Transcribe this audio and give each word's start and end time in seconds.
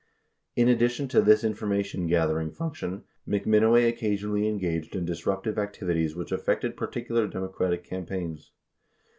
79 0.55 0.55
In 0.67 0.75
addition 0.75 1.07
to 1.09 1.21
this 1.21 1.43
information 1.43 2.07
gathering 2.07 2.49
function, 2.49 3.03
McMinoway 3.27 3.87
occasionally 3.87 4.47
engaged 4.47 4.95
in 4.95 5.05
disruptive 5.05 5.59
activities 5.59 6.15
which 6.15 6.31
affected 6.31 6.75
particular 6.75 7.27
Democratic 7.27 7.83
campaigns. 7.83 8.51